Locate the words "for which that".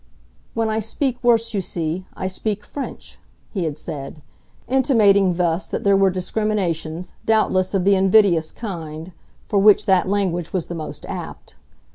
9.45-10.09